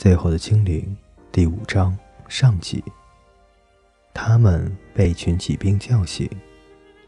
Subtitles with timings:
[0.00, 0.96] 最后的精灵，
[1.32, 1.98] 第五章
[2.28, 2.80] 上集。
[4.14, 6.30] 他们被一群骑兵叫醒，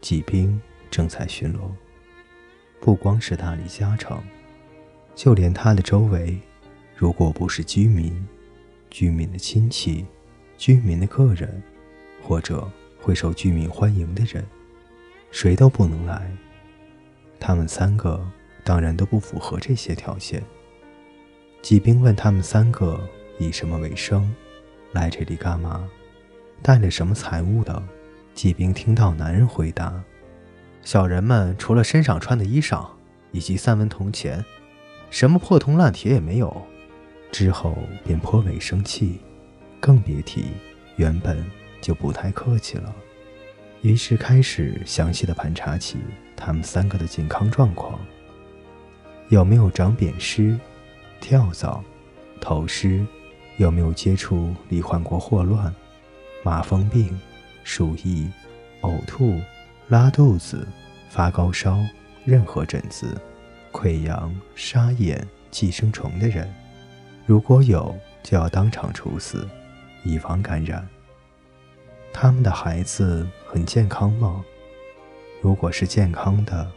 [0.01, 0.59] 骑兵
[0.89, 1.71] 正在巡逻。
[2.81, 4.21] 不光是大理加城，
[5.15, 6.37] 就连它的周围，
[6.93, 8.27] 如果不是居民、
[8.89, 10.05] 居民的亲戚、
[10.57, 11.63] 居民的客人，
[12.21, 12.69] 或者
[12.99, 14.45] 会受居民欢迎的人，
[15.31, 16.29] 谁都不能来。
[17.39, 18.21] 他们三个
[18.65, 20.43] 当然都不符合这些条件。
[21.61, 22.99] 骑兵问他们三个
[23.37, 24.33] 以什么为生，
[24.93, 25.87] 来这里干嘛，
[26.61, 27.81] 带了什么财物的。
[28.33, 30.01] 骑兵听到男人回答
[30.81, 32.87] ：“小人们除了身上穿的衣裳
[33.31, 34.43] 以及三文铜钱，
[35.09, 36.61] 什么破铜烂铁也没有。”
[37.31, 39.19] 之后便颇为生气，
[39.79, 40.45] 更别提
[40.95, 41.45] 原本
[41.79, 42.93] 就不太客气了。
[43.81, 45.97] 于是开始详细的盘查起。
[46.43, 47.99] 他们三个的健康状况
[49.29, 50.57] 有没有长扁虱、
[51.21, 51.81] 跳蚤、
[52.41, 53.05] 头虱？
[53.57, 55.73] 有没有接触罹患过霍乱、
[56.43, 57.19] 麻风病、
[57.63, 58.27] 鼠疫、
[58.81, 59.39] 呕吐、
[59.87, 60.67] 拉肚子、
[61.09, 61.77] 发高烧、
[62.25, 63.21] 任何疹子、
[63.71, 66.51] 溃疡、沙眼、寄生虫的人？
[67.27, 69.47] 如果有，就要当场处死，
[70.03, 70.87] 以防感染。
[72.11, 74.43] 他们的孩子很健康吗？
[75.39, 76.71] 如果是健康的，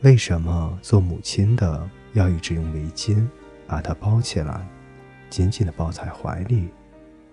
[0.00, 3.26] 为什么做母亲的要一直用围巾
[3.66, 4.66] 把它包起来，
[5.28, 6.68] 紧紧地抱在怀里？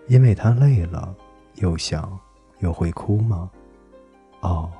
[0.07, 1.15] 因为他累了，
[1.55, 2.19] 又想
[2.59, 3.49] 又会哭吗？
[4.41, 4.71] 哦，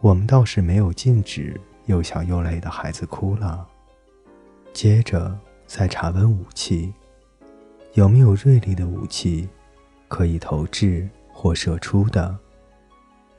[0.00, 3.66] 我们倒是没有禁止又小又累的孩子哭了。
[4.72, 6.94] 接着再查问武器，
[7.94, 9.48] 有没有锐利的武器，
[10.06, 12.38] 可以投掷或射出的？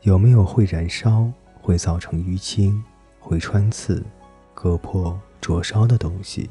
[0.02, 1.32] 有没有会燃烧？
[1.62, 2.84] 会造成淤青、
[3.20, 4.04] 会穿刺、
[4.56, 6.50] 割破、灼烧的东西，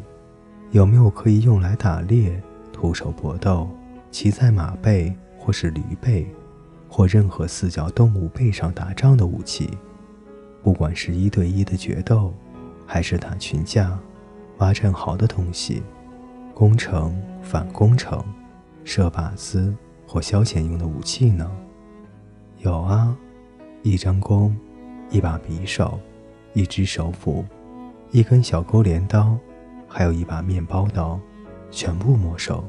[0.71, 2.41] 有没有可以用来打猎、
[2.73, 3.69] 徒手搏斗、
[4.11, 6.27] 骑在马背或是驴背，
[6.89, 9.71] 或任何四脚动物背上打仗的武器？
[10.63, 12.35] 不管是一对一的决斗，
[12.87, 13.99] 还是打群架、
[14.59, 15.83] 挖战壕的东西，
[16.55, 18.23] 攻城、反攻城、
[18.85, 19.75] 射靶子
[20.07, 21.51] 或消遣用的武器呢？
[22.59, 23.17] 有啊，
[23.83, 24.57] 一张弓。
[25.11, 25.99] 一把匕首，
[26.53, 27.43] 一只手斧，
[28.11, 29.39] 一根小钩镰刀，
[29.89, 31.19] 还有一把面包刀，
[31.71, 32.63] 全部没收。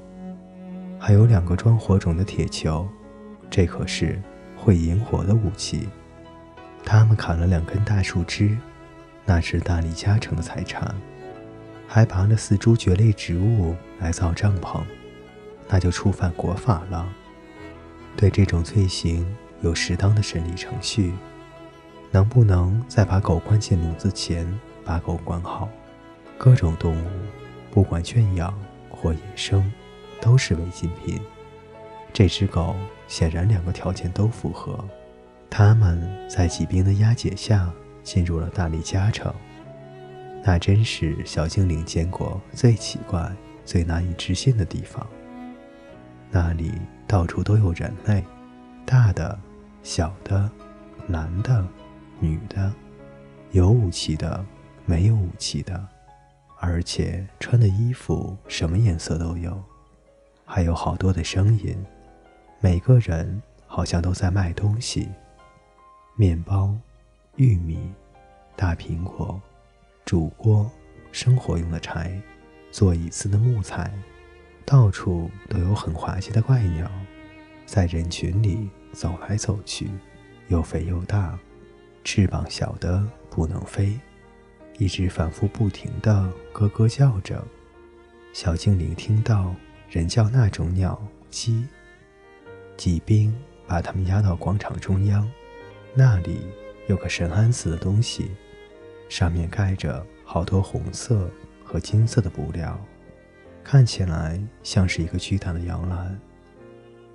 [0.98, 2.88] 还有两个装火种的铁球，
[3.50, 4.22] 这可是
[4.58, 5.88] 会引火的武器。
[6.84, 8.58] 他们砍了两根大树枝，
[9.26, 10.96] 那是大力加成的财产。
[11.88, 14.80] 还拔了四株蕨类植物来造帐篷，
[15.68, 17.08] 那就触犯国法了。
[18.16, 19.26] 对这种罪行
[19.62, 21.14] 有适当的审理程序。
[22.12, 24.48] 能不能再把狗关进笼子前，
[24.84, 25.70] 把狗关好？
[26.40, 27.08] 各种动物，
[27.70, 28.58] 不管圈养
[28.90, 29.70] 或野生，
[30.22, 31.20] 都是违禁品。
[32.14, 32.78] 这只狗
[33.10, 34.84] 显然两个条件都符合。
[35.50, 37.70] 他们在骑兵的押解下
[38.04, 39.34] 进入了大力加城，
[40.42, 43.30] 那真是小精灵见过最奇怪、
[43.66, 45.06] 最难以置信的地方。
[46.32, 46.72] 那里
[47.06, 48.24] 到处都有人类，
[48.86, 49.38] 大的、
[49.84, 50.50] 小的、
[51.06, 51.68] 男的。
[52.22, 52.74] 女的，
[53.52, 54.46] 有武器的，
[54.86, 55.88] 没有武器的，
[56.62, 59.64] 而且穿的衣服什么颜色都有，
[60.46, 61.76] 还有好多的声音，
[62.60, 65.10] 每个人好像都在卖东西：
[66.18, 66.76] 面包、
[67.38, 67.92] 玉米、
[68.58, 69.42] 大苹果、
[70.04, 70.70] 煮锅、
[71.14, 72.22] 生活用的柴、
[72.72, 73.90] 做椅子的木材，
[74.66, 76.92] 到处都有很滑稽的怪鸟，
[77.66, 79.90] 在人群里走来走去，
[80.50, 81.40] 又肥又大。
[82.04, 83.98] 翅膀小的不能飞，
[84.80, 87.46] 一直反复不停地咯咯叫着。
[88.34, 89.54] 小精灵听到
[89.90, 91.64] 人叫那种鸟鸡。
[92.78, 93.36] 骑兵
[93.68, 95.30] 把他们押到广场中央，
[95.94, 96.40] 那里
[96.88, 98.32] 有个神安似的东西，
[99.10, 101.30] 上面盖着好多红色
[101.62, 102.80] 和金色的布料，
[103.62, 106.18] 看起来像是一个巨大的摇篮，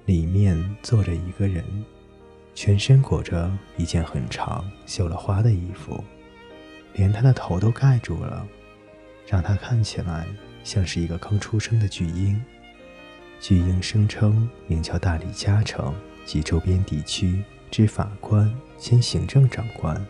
[0.04, 1.64] 里面坐着一个人。
[2.54, 6.04] 全身裹着一件很长、绣了花的衣服，
[6.94, 8.46] 连他的头都盖住了，
[9.26, 10.26] 让他看起来
[10.64, 12.42] 像是一个刚出生的巨婴。
[13.40, 15.94] 巨婴声称名叫大理加城
[16.24, 20.02] 及周边地区之法官兼行政长官。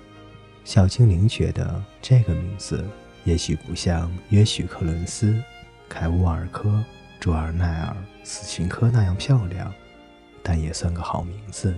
[0.65, 2.87] 小精灵觉得这个名字
[3.25, 5.43] 也许不像约许克伦斯、
[5.89, 6.85] 凯乌尔科、
[7.19, 9.73] 卓尔奈尔、斯琴科那样漂亮，
[10.43, 11.75] 但也算个好名字。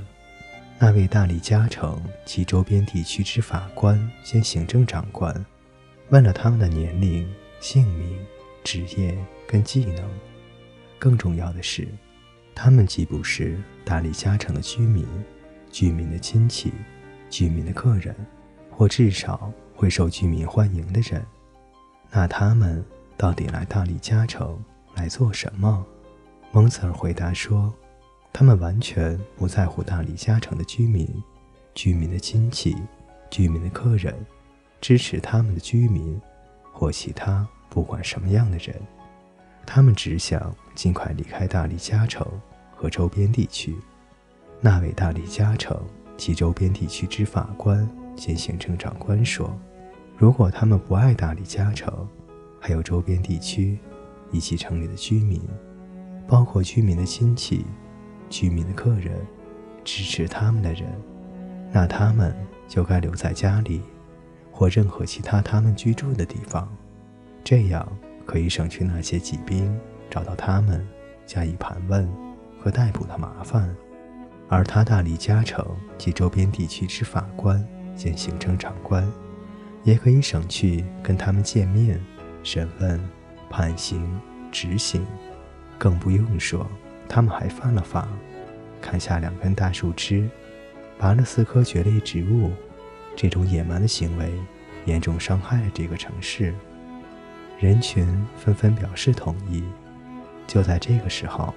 [0.79, 5.35] 那位大理加城及周边地区之法官兼行政长官，
[6.11, 7.27] 问了他们的年龄、
[7.61, 8.19] 姓名、
[8.63, 10.07] 职业跟技能，
[10.99, 11.89] 更重要的是，
[12.55, 15.07] 他们既不是大理嘉城的居民、
[15.71, 16.71] 居民的亲戚、
[17.31, 18.15] 居民的客人，
[18.71, 21.25] 或至少会受居民欢迎的人，
[22.11, 22.85] 那他们
[23.17, 24.63] 到底来大理嘉城
[24.95, 25.87] 来做什么？
[26.53, 27.73] 蒙茨尔回答说
[28.39, 31.09] ：“他们完全不在乎大理嘉城的居民、
[31.75, 32.77] 居民的亲戚、
[33.31, 34.15] 居民的客人，
[34.79, 36.21] 支持他们的居民，
[36.71, 38.77] 或其他不管什么样的人。
[39.65, 42.27] 他们只想尽快离开大理嘉城
[42.75, 43.75] 和周边地区。”
[44.61, 45.75] 那位大理嘉城
[46.19, 49.59] 及周边地区之法官兼行政长官说
[50.15, 52.07] ：“如果他们不爱大理嘉城，
[52.61, 53.79] 还有周边地区
[54.31, 55.41] 以及城里的居民。”
[56.29, 57.65] 包括居民的亲戚、
[58.29, 59.15] 居民的客人、
[59.85, 60.85] 支持他们的人，
[61.73, 62.35] 那他们
[62.69, 63.83] 就该留在家里，
[64.51, 66.69] 或任何其他他们居住的地方，
[67.45, 67.87] 这样
[68.25, 69.79] 可以省去那些骑兵
[70.11, 70.87] 找到他们
[71.25, 72.09] 加以盘问
[72.59, 73.75] 和逮捕的麻烦，
[74.49, 75.65] 而他大理加城
[75.97, 77.65] 及周边地区之法官
[77.95, 79.11] 兼行政长官，
[79.85, 82.01] 也可以省去跟他们见面、
[82.43, 83.01] 审问、
[83.49, 84.21] 判刑、
[84.51, 85.05] 执行。
[85.79, 86.67] 更不用说，
[87.09, 88.09] 他们还犯了法，
[88.81, 90.29] 砍下两根大树枝，
[90.99, 92.51] 拔了四棵蕨类植物。
[93.17, 94.31] 这种野蛮的行为
[94.85, 96.55] 严重伤害了这个城市。
[97.59, 98.07] 人群
[98.37, 99.65] 纷纷表示同意。
[100.47, 101.55] 就在这个时候，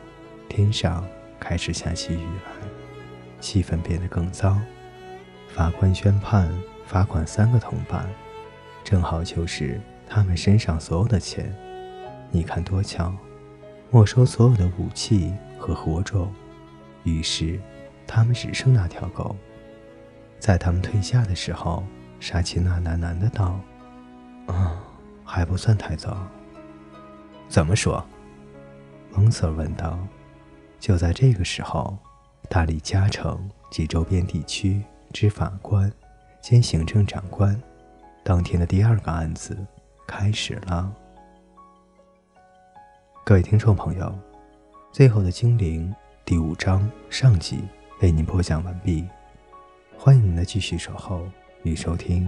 [0.48, 1.06] 天上
[1.40, 2.68] 开始下起雨来，
[3.40, 4.57] 气氛变得更糟。
[5.50, 6.50] 法官宣判
[6.86, 8.07] 罚款三个铜板，
[8.84, 11.54] 正好就是他们身上所有的钱。
[12.31, 13.13] 你看多巧！
[13.91, 16.31] 没收所有的武器和火种，
[17.03, 17.59] 于是
[18.06, 19.36] 他们只剩那条狗。
[20.39, 21.83] 在他们退下的时候，
[22.19, 23.59] 沙琪娜喃喃的道
[24.45, 24.80] ：“啊，
[25.25, 26.18] 还不算太早。”
[27.50, 28.03] 怎么说？
[29.12, 29.97] 蒙瑟问道。
[30.80, 31.97] 就在这个时候，
[32.47, 34.81] 大理嘉城及周边地区
[35.12, 35.91] 之法官
[36.41, 37.59] 兼行政长官，
[38.24, 39.57] 当天的第二个案子
[40.07, 40.94] 开始了。
[43.29, 44.11] 各位听众朋友，
[44.91, 45.93] 最后的精灵
[46.25, 47.59] 第五章上集
[48.01, 49.07] 为您播讲完毕，
[49.95, 51.29] 欢迎您的继续守候
[51.61, 52.27] 与收听。